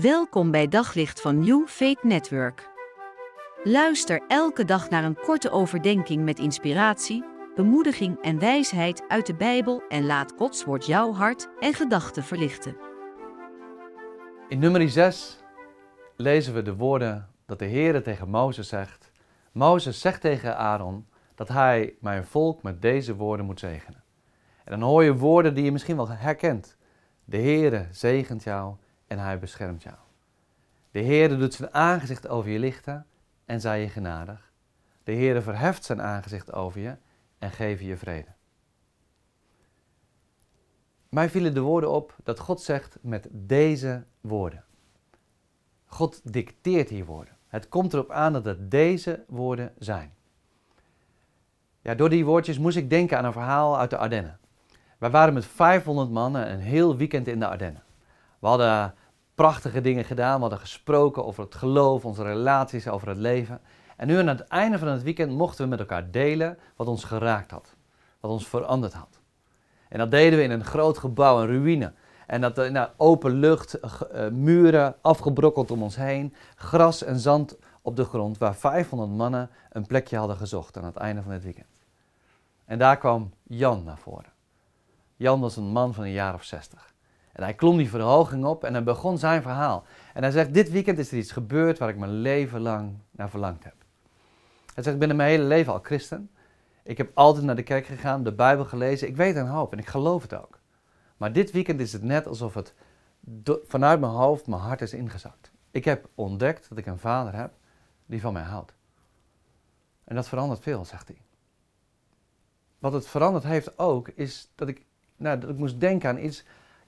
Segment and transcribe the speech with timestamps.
[0.00, 2.70] Welkom bij Daglicht van New Faith Network.
[3.62, 7.24] Luister elke dag naar een korte overdenking met inspiratie,
[7.54, 12.76] bemoediging en wijsheid uit de Bijbel en laat Gods woord jouw hart en gedachten verlichten.
[14.48, 15.38] In nummer 6
[16.16, 19.10] lezen we de woorden dat de Heere tegen Mozes zegt.
[19.52, 24.02] Mozes zegt tegen Aaron dat hij mijn volk met deze woorden moet zegenen.
[24.64, 26.76] En dan hoor je woorden die je misschien wel herkent.
[27.24, 28.74] De Heere zegent jou
[29.14, 29.96] en hij beschermt jou.
[30.90, 33.06] De Heere doet zijn aangezicht over je lichten
[33.44, 34.52] en zij je genadig.
[35.02, 36.96] De Heere verheft zijn aangezicht over je
[37.38, 38.28] en geeft je vrede.
[41.08, 44.64] Mij vielen de woorden op dat God zegt met deze woorden.
[45.86, 47.36] God dicteert hier woorden.
[47.46, 50.14] Het komt erop aan dat het deze woorden zijn.
[51.80, 54.38] Ja, door die woordjes moest ik denken aan een verhaal uit de Ardennen.
[54.98, 57.82] Wij waren met 500 mannen een heel weekend in de Ardennen.
[58.38, 58.94] We hadden
[59.34, 63.60] prachtige dingen gedaan, we hadden gesproken over het geloof, onze relaties, over het leven.
[63.96, 67.04] En nu aan het einde van het weekend mochten we met elkaar delen wat ons
[67.04, 67.74] geraakt had,
[68.20, 69.20] wat ons veranderd had.
[69.88, 71.92] En dat deden we in een groot gebouw, een ruïne.
[72.26, 77.56] En dat in nou, open lucht, uh, muren afgebrokkeld om ons heen, gras en zand
[77.82, 81.42] op de grond, waar 500 mannen een plekje hadden gezocht aan het einde van het
[81.42, 81.84] weekend.
[82.64, 84.32] En daar kwam Jan naar voren.
[85.16, 86.93] Jan was een man van een jaar of 60.
[87.34, 89.84] En hij klom die verhoging op en hij begon zijn verhaal.
[90.14, 93.30] En hij zegt, dit weekend is er iets gebeurd waar ik mijn leven lang naar
[93.30, 93.74] verlangd heb.
[94.74, 96.30] Hij zegt, ik ben in mijn hele leven al christen.
[96.82, 99.08] Ik heb altijd naar de kerk gegaan, de Bijbel gelezen.
[99.08, 100.58] Ik weet een hoop en ik geloof het ook.
[101.16, 102.74] Maar dit weekend is het net alsof het
[103.66, 105.50] vanuit mijn hoofd mijn hart is ingezakt.
[105.70, 107.52] Ik heb ontdekt dat ik een vader heb
[108.06, 108.74] die van mij houdt.
[110.04, 111.22] En dat verandert veel, zegt hij.
[112.78, 114.84] Wat het veranderd heeft ook, is dat ik,
[115.16, 116.44] nou, dat ik moest denken aan iets.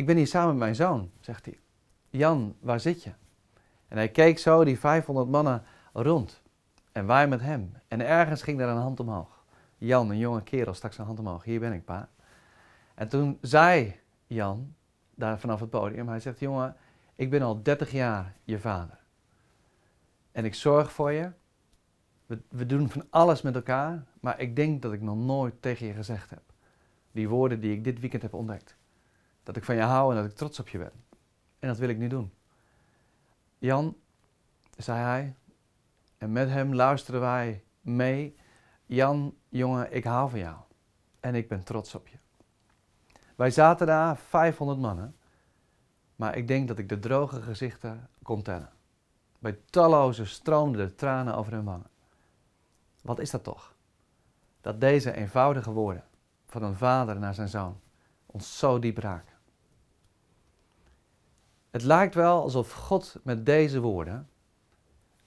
[0.00, 1.58] Ik ben hier samen met mijn zoon, zegt hij.
[2.10, 3.12] Jan, waar zit je?
[3.88, 5.62] En hij keek zo die 500 mannen
[5.92, 6.42] rond.
[6.92, 7.72] En wij met hem.
[7.88, 9.44] En ergens ging daar een hand omhoog.
[9.76, 11.44] Jan, een jonge kerel, stak zijn hand omhoog.
[11.44, 12.08] Hier ben ik, pa.
[12.94, 14.74] En toen zei Jan,
[15.14, 16.76] daar vanaf het podium, hij zegt, jongen,
[17.14, 18.98] ik ben al 30 jaar je vader.
[20.32, 21.30] En ik zorg voor je.
[22.26, 25.86] We, we doen van alles met elkaar, maar ik denk dat ik nog nooit tegen
[25.86, 26.42] je gezegd heb.
[27.12, 28.78] Die woorden die ik dit weekend heb ontdekt.
[29.42, 30.92] Dat ik van je hou en dat ik trots op je ben.
[31.58, 32.32] En dat wil ik nu doen.
[33.58, 33.96] Jan,
[34.76, 35.34] zei hij,
[36.18, 38.36] en met hem luisteren wij mee.
[38.86, 40.56] Jan, jongen, ik hou van jou.
[41.20, 42.16] En ik ben trots op je.
[43.36, 45.16] Wij zaten daar, 500 mannen.
[46.16, 48.72] Maar ik denk dat ik de droge gezichten kon tellen.
[49.38, 51.90] Bij talloze stroomden de tranen over hun wangen.
[53.02, 53.74] Wat is dat toch?
[54.60, 56.04] Dat deze eenvoudige woorden
[56.46, 57.80] van een vader naar zijn zoon
[58.30, 59.38] ons zo diep raken.
[61.70, 64.28] Het lijkt wel alsof God met deze woorden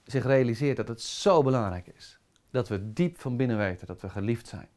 [0.04, 2.18] zich realiseert dat het zo belangrijk is
[2.54, 4.68] dat we diep van binnen weten dat we geliefd zijn.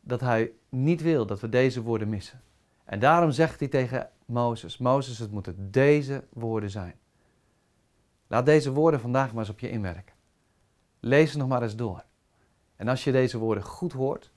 [0.00, 2.42] Dat hij niet wil dat we deze woorden missen.
[2.84, 6.94] En daarom zegt hij tegen Mozes: Mozes, het moeten deze woorden zijn.
[8.26, 10.14] Laat deze woorden vandaag maar eens op je inwerken.
[11.00, 12.04] Lees ze nog maar eens door.
[12.76, 14.30] En als je deze woorden goed hoort,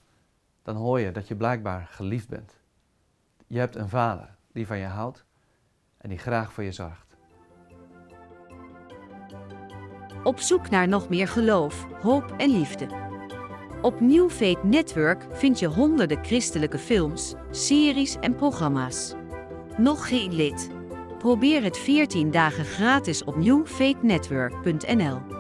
[0.64, 2.60] dan hoor je dat je blijkbaar geliefd bent.
[3.56, 5.26] Je hebt een vader die van je houdt
[5.98, 7.16] en die graag voor je zorgt.
[10.24, 12.88] Op zoek naar nog meer geloof, hoop en liefde.
[13.82, 19.14] Op New Faith Network vind je honderden christelijke films, series en programma's.
[19.78, 20.70] Nog geen lid?
[21.18, 25.35] Probeer het 14 dagen gratis op newfaithnetwork.nl.